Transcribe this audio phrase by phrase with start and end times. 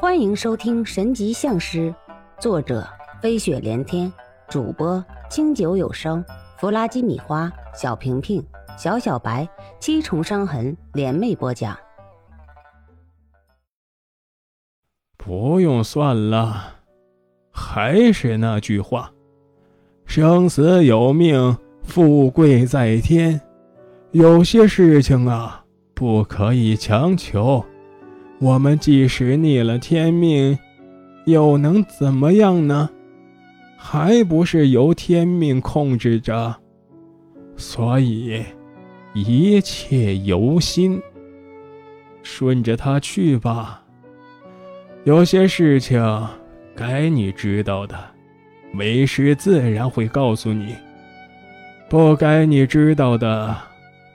[0.00, 1.90] 欢迎收听《神级相师》，
[2.40, 2.88] 作者
[3.20, 4.10] 飞雪连天，
[4.48, 6.24] 主播清酒有声，
[6.56, 8.40] 弗拉基米花，小平平，
[8.76, 9.48] 小小白，
[9.80, 11.76] 七重伤痕联袂播讲。
[15.16, 16.74] 不用算了，
[17.50, 19.10] 还是那句话，
[20.06, 23.40] 生死有命，富贵在天。
[24.12, 27.64] 有些事情啊，不可以强求。
[28.40, 30.56] 我们即使逆了天命，
[31.24, 32.88] 又能怎么样呢？
[33.76, 36.54] 还不是由天命控制着。
[37.56, 38.42] 所以，
[39.14, 41.00] 一切由心，
[42.22, 43.82] 顺着他去吧。
[45.04, 46.00] 有些事情，
[46.76, 47.98] 该你知道的，
[48.74, 50.74] 为师自然会告诉你；
[51.88, 53.56] 不该你知道的。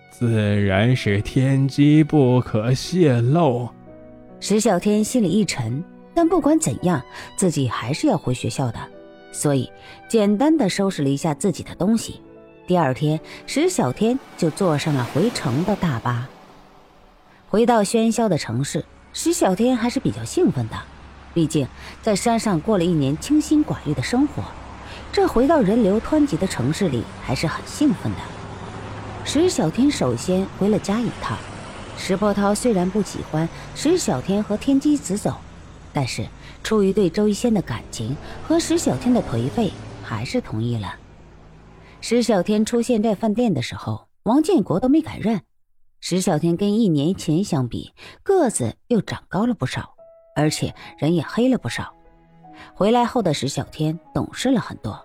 [0.10, 3.68] 自然是天机不可泄露。
[4.46, 5.82] 石小天心里一沉，
[6.14, 7.02] 但不管怎样，
[7.38, 8.80] 自己还是要回学校的，
[9.32, 9.72] 所以
[10.10, 12.20] 简单的收拾了一下自己的东西。
[12.68, 16.28] 第二天，石小天就坐上了回城的大巴。
[17.48, 20.76] 回到喧嚣的城市，石小天还是比较兴奋的，
[21.34, 21.66] 毕竟
[22.02, 24.44] 在山上过了一年清心寡欲的生活，
[25.14, 28.18] 这回到人流湍急的城市里还是很兴奋的。
[29.24, 31.38] 石小天首先回了家一趟。
[31.98, 35.36] 石波涛虽然不喜欢石小天和天机子走，
[35.94, 36.28] 但是
[36.62, 38.16] 出于对周一仙的感情
[38.48, 39.72] 和石小天的颓废，
[40.04, 40.96] 还是同意了。
[42.02, 45.42] 石小天出现在饭店的时候，王建国都没敢认。
[46.02, 49.96] 石小天跟一年前相比，个子又长高了不少，
[50.36, 51.94] 而且人也黑了不少。
[52.74, 55.00] 回来后的石小天懂事了很多，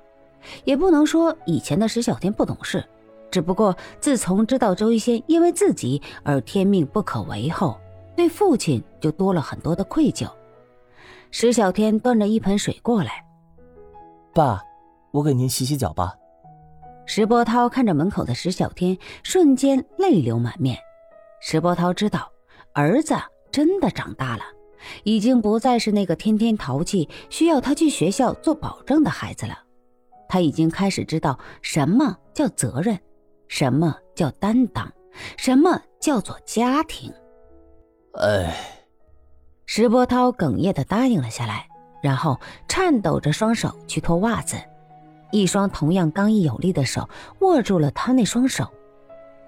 [0.64, 2.84] 也不能说以前的石小天不懂事。
[3.30, 7.78] 只不过，自从知道周一仙因为自己而天命不可违后，
[8.16, 10.28] 对父亲就多了很多的愧疚。
[11.30, 13.24] 石小天端着一盆水过来，
[14.32, 14.62] 爸，
[15.10, 16.14] 我给您洗洗脚吧。
[17.04, 20.78] 石波涛看着门口的石小天，瞬间泪流满面。
[21.40, 22.30] 石波涛知道，
[22.72, 23.14] 儿子
[23.50, 24.42] 真的长大了，
[25.04, 29.58] 已经不再是那个天天淘气、需要他去学校做保证的孩子了。
[30.28, 32.98] 他已经开始知道什么叫责任。
[33.48, 34.90] 什么叫担当？
[35.36, 37.12] 什么叫做家庭？
[38.12, 38.56] 哎，
[39.66, 41.66] 石波涛哽咽的答应了下来，
[42.00, 42.38] 然后
[42.68, 44.56] 颤抖着双手去脱袜子，
[45.32, 47.08] 一双同样刚毅有力的手
[47.40, 48.68] 握住了他那双手。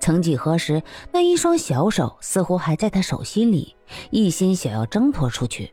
[0.01, 3.77] 曾几何时，那一双小手似乎还在他手心里，
[4.11, 5.73] 一心想要挣脱出去，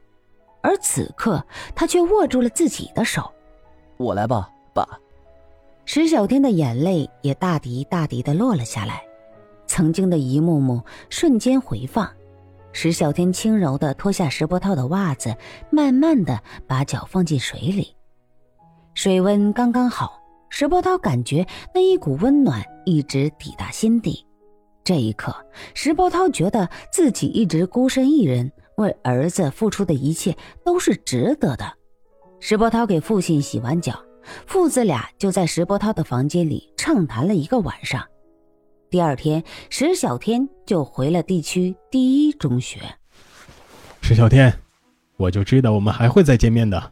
[0.61, 1.43] 而此刻
[1.73, 3.31] 他却握住了自己的手。
[3.97, 4.87] 我来吧，爸。
[5.89, 9.01] 石小天的眼泪也大滴大滴的落了下来，
[9.67, 12.11] 曾经的一幕幕瞬间回放。
[12.73, 15.33] 石小天轻柔的脱下石波涛的袜子，
[15.69, 17.95] 慢慢的把脚放进水里，
[18.95, 20.21] 水温刚刚好。
[20.49, 24.25] 石波涛感觉那一股温暖一直抵达心底。
[24.83, 25.33] 这一刻，
[25.73, 31.65] 石波涛觉得自己一直孤身一人为儿子付出的一切都是值得的。
[32.41, 33.97] 石波涛给父亲洗完脚。
[34.45, 38.03] 父子俩就在石波涛的房间里畅谈了一个晚上。
[38.89, 42.79] 第二天，石小天就回了地区第一中学。
[44.01, 44.53] 石小天，
[45.17, 46.91] 我就知道我们还会再见面的。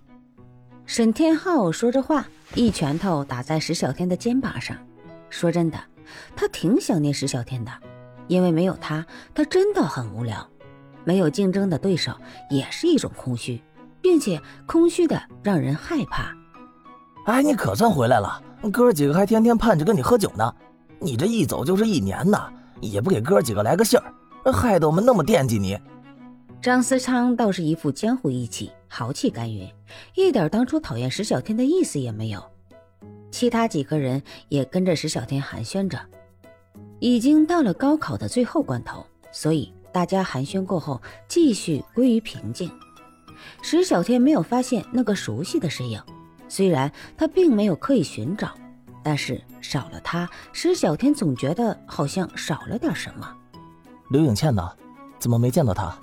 [0.85, 4.77] 沈天浩说着话，一拳头打在石小天的肩膀上。
[5.29, 5.79] 说真的，
[6.35, 7.71] 他挺想念石小天的，
[8.27, 10.47] 因为没有他，他真的很无聊。
[11.03, 12.11] 没有竞争的对手
[12.49, 13.61] 也是一种空虚，
[14.01, 16.35] 并且空虚的让人害怕。
[17.25, 18.41] 哎，你可算回来了！
[18.71, 20.53] 哥几个还天天盼着跟你喝酒呢。
[20.99, 22.49] 你这一走就是一年呐，
[22.79, 25.77] 也不给哥几个来个信儿，害得我们那么惦记你。
[26.61, 29.67] 张思昌倒是一副江湖义气、豪气干云，
[30.15, 32.43] 一点当初讨厌石小天的意思也没有。
[33.31, 35.99] 其他几个人也跟着石小天寒暄着。
[36.99, 42.71] 已经到了高考的最后关头，所以大家寒暄过后继续归于平静。
[43.61, 45.99] 石小天没有发现那个熟悉的身影。
[46.47, 48.53] 虽然他并没有刻意寻找，
[49.03, 53.31] 但是少了他，石小天总觉得好像少了点什么。
[54.09, 54.69] 刘颖倩呢？
[55.17, 55.97] 怎么没见到她？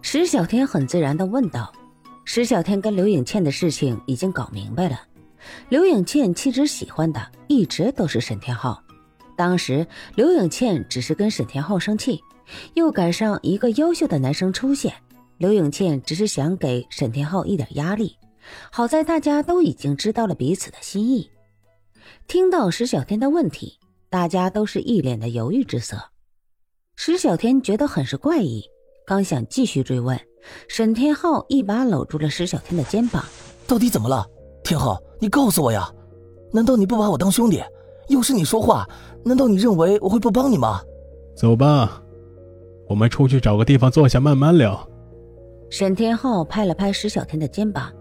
[0.00, 1.70] 石小天很自然的问道。
[2.24, 5.00] 石小天跟刘颖倩的事情已经搞明白了。
[5.68, 8.82] 刘颖倩其实喜欢的一直都是沈天浩，
[9.36, 12.22] 当时刘颖倩只是跟沈天浩生气，
[12.74, 14.94] 又赶上一个优秀的男生出现，
[15.36, 18.16] 刘颖倩只是想给沈天浩一点压力。
[18.70, 21.30] 好在大家都已经知道了彼此的心意。
[22.26, 23.78] 听到石小天的问题，
[24.08, 25.96] 大家都是一脸的犹豫之色。
[26.96, 28.64] 石小天觉得很是怪异，
[29.06, 30.18] 刚想继续追问，
[30.68, 33.24] 沈天浩一把搂住了石小天的肩膀。
[33.66, 34.26] 到底怎么了？
[34.64, 35.90] 天浩，你告诉我呀！
[36.52, 37.62] 难道你不把我当兄弟？
[38.08, 38.88] 又是你说话，
[39.24, 40.80] 难道你认为我会不帮你吗？
[41.36, 42.02] 走吧，
[42.88, 44.88] 我们出去找个地方坐下，慢慢聊。
[45.70, 47.92] 沈天浩拍了拍石小天的肩膀。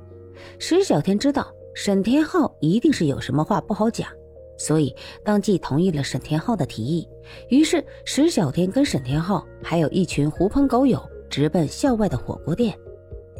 [0.59, 4.09] 石小天知道沈天浩一定是有什么话不好讲，
[4.57, 7.07] 所以当即同意了沈天浩的提议。
[7.49, 12.77] 于是石小天跟沈天浩还有一群狐朋狗友直奔校外的火锅店。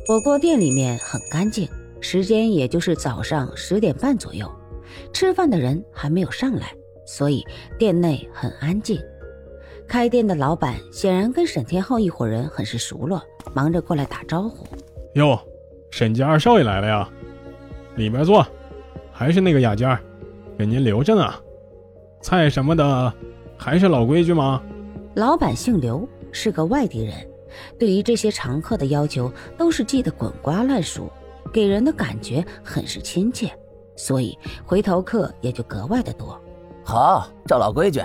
[0.05, 1.67] 火锅店里面很干净，
[1.99, 4.49] 时间也就是早上十点半左右。
[5.11, 6.73] 吃饭的人还没有上来，
[7.05, 7.43] 所以
[7.77, 8.99] 店内很安静。
[9.87, 13.21] 开店的老板显然跟沈天浩一伙人很是熟络，
[13.53, 14.65] 忙着过来打招呼
[15.15, 15.39] ：“哟，
[15.89, 17.09] 沈家二少爷来了呀，
[17.95, 18.45] 里面坐，
[19.11, 19.97] 还是那个雅间，
[20.57, 21.33] 给您留着呢。
[22.21, 23.13] 菜什么的，
[23.57, 24.61] 还是老规矩吗？”
[25.15, 27.15] 老板姓刘，是个外地人，
[27.79, 31.11] 对于这些常客的要求都是记得滚瓜烂熟，
[31.51, 33.49] 给人的感觉很是亲切。
[33.95, 36.39] 所以回头客也就格外的多。
[36.83, 37.99] 好，照老规矩，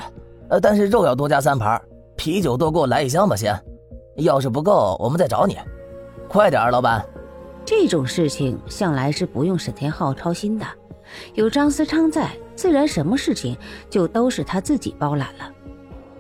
[0.48, 1.80] 呃，但是肉要多加三盘，
[2.16, 3.54] 啤酒多给我来一箱吧，先。
[4.16, 5.58] 要是不够，我们再找你。
[6.28, 7.04] 快点，老板。
[7.64, 10.66] 这种事情向来是不用沈天浩操心的，
[11.34, 13.56] 有张思昌在，自然什么事情
[13.88, 15.50] 就都是他自己包揽了。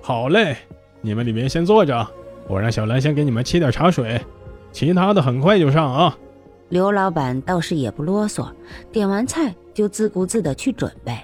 [0.00, 0.56] 好嘞，
[1.00, 2.06] 你们里面先坐着，
[2.48, 4.20] 我让小兰先给你们沏点茶水，
[4.72, 6.16] 其他的很快就上啊。
[6.68, 8.50] 刘老板倒是也不啰嗦，
[8.90, 11.16] 点完菜就自顾自的去准备。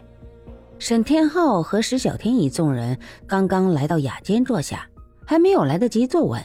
[0.79, 4.88] 沈天浩和石小天一众人刚刚来到雅间坐下，
[5.29, 6.43] 还没有来得及坐稳，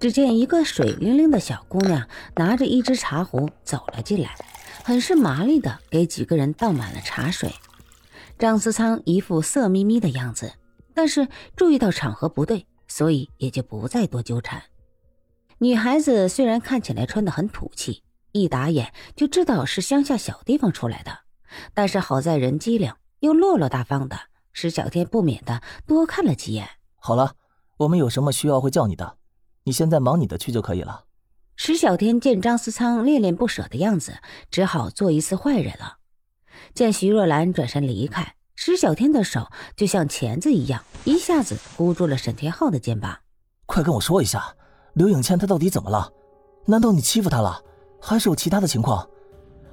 [0.00, 4.34] 只见一个水灵灵的小姑娘拿着一只茶壶走了进来，
[4.82, 7.48] 很是麻利的给几个人倒满了茶水。
[8.36, 10.52] 张思仓一副色眯眯的样子，
[10.92, 14.60] 但是注意到场合不对，所以也就不再多纠缠。
[15.58, 18.02] 女孩子虽然看起来穿得很土气。
[18.32, 21.20] 一打眼就知道是乡下小地方出来的，
[21.72, 24.18] 但是好在人机灵又落落大方的，
[24.52, 26.68] 石小天不免的多看了几眼。
[26.96, 27.36] 好了，
[27.78, 29.16] 我们有什么需要会叫你的，
[29.64, 31.04] 你现在忙你的去就可以了。
[31.56, 34.14] 石小天见张思仓恋恋不舍的样子，
[34.50, 35.98] 只好做一次坏人了。
[36.74, 43.18] 见徐若兰转身离开，石小天的手就像钳子一样，一下子箍住了沈天浩的肩膀。
[43.66, 44.54] 快跟我说一下，
[44.94, 46.12] 刘影倩她到底怎么了？
[46.66, 47.62] 难道你欺负她了？
[48.00, 49.08] 还是有其他的情况，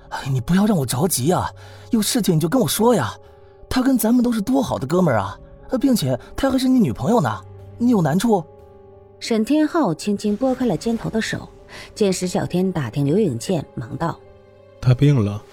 [0.09, 1.51] 哎，你不要让我着急呀！
[1.91, 3.13] 有事情你就跟我说呀。
[3.69, 5.37] 她跟咱们都是多好的哥们儿啊，
[5.79, 7.41] 并且她还是你女朋友呢。
[7.81, 8.43] 你有难处？
[9.19, 11.49] 沈天浩轻轻拨开了肩头的手，
[11.95, 14.19] 见石小天打听刘颖倩，忙道
[14.79, 15.43] ：“她病了。”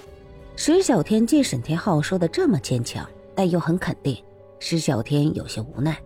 [0.54, 4.22] 石小天见沈天浩说的这么坚强，但又很肯定，
[4.58, 5.96] 石小天有些无奈。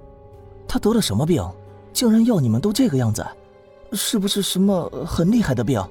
[0.68, 1.44] 他得了什么病，
[1.92, 3.26] 竟然要你们都这个样子？
[3.90, 5.82] 是不是什么很厉害的病？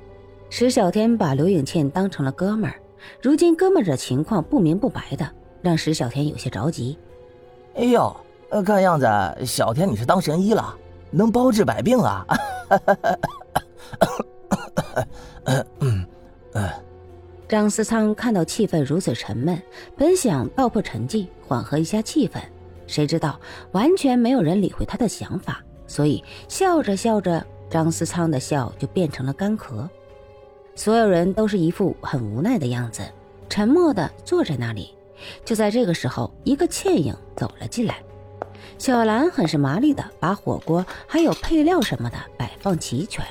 [0.50, 2.80] 石小天把刘颖倩当成了哥们儿，
[3.22, 5.30] 如今哥们儿的情况不明不白的，
[5.62, 6.98] 让石小天有些着急。
[7.75, 8.16] 哎呦，
[8.51, 9.07] 呃看样子
[9.45, 10.77] 小天你是当神医了，
[11.09, 12.25] 能包治百病啊！
[17.48, 19.62] 张思仓看到气氛如此沉闷，
[19.98, 22.42] 本想道破沉寂，缓和一下气氛，
[22.88, 23.39] 谁知道
[23.71, 29.88] 完全没有人理会他的想法，所以笑着笑着，张思仓的笑就变成了干咳。
[30.75, 33.01] 所有人都是一副很无奈的样子，
[33.48, 34.93] 沉默的坐在那里。
[35.46, 38.03] 就在这个时候，一个倩影走了进来。
[38.78, 43.24] 小兰很是麻利的把火锅还有配料什么的摆放齐全。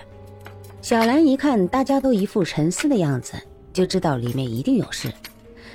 [0.81, 3.35] 小兰一看大家都一副沉思的样子，
[3.73, 5.13] 就知道里面一定有事，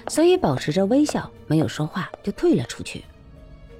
[0.07, 3.03] 所以保持着微笑，没有说话，就退了出去。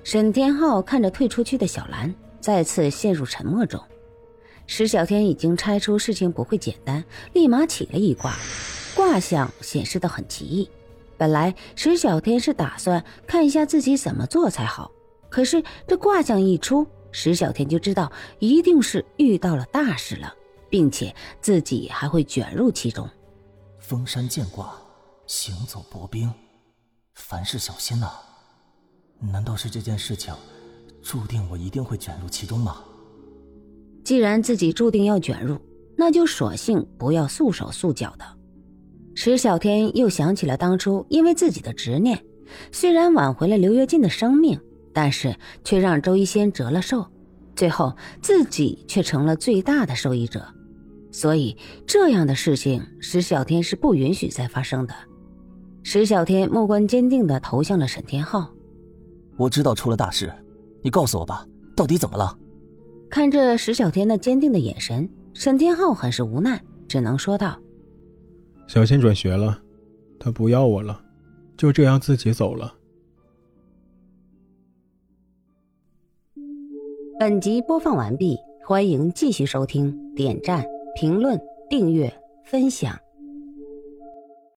[0.03, 3.81] 沈天浩看着退出去的小兰，再次陷入沉默中。
[4.67, 8.35] 石小天已经猜出事情不会简单，立马起了一卦，
[8.95, 10.69] 卦象显示的很奇异。
[11.17, 14.91] 本来石小天是打算看一下自己怎么做才好，
[15.29, 20.33] 可是这卦象一出，石小天就知道一定是遇到了大事了，
[20.69, 23.09] 并且自己还会卷入其中。
[23.79, 24.73] 封山见卦，
[25.27, 26.31] 行走薄冰，
[27.13, 28.09] 凡事小心呐。
[29.19, 30.33] 难道是这件事情
[31.01, 32.83] 注定我一定会卷入其中吗？
[34.03, 35.59] 既然自己注定要卷入，
[35.97, 38.25] 那就索性不要束手束脚的。
[39.15, 42.21] 石小天又想起了当初因为自己的执念，
[42.71, 44.59] 虽然挽回了刘跃进的生命，
[44.95, 47.05] 但是却让周一仙折了寿，
[47.53, 50.41] 最后自己却成了最大的受益者。
[51.11, 54.95] 所以这样的事情，石小天是不允许再发生的。
[55.83, 58.49] 石小天目光坚定地投向了沈天浩
[59.35, 60.33] ：“我知道出了大事，
[60.81, 62.37] 你告诉我吧，到底怎么了？”
[63.11, 67.59] 看着石小天那坚定的眼神，沈天浩很是无奈，只能说道
[68.65, 69.61] ：“小仙转学了，
[70.17, 71.01] 他不要我了，
[71.57, 72.74] 就这样自己走了。”
[77.17, 83.04] 本集播放完毕，欢迎继续收听，点赞、评论、订阅、分享。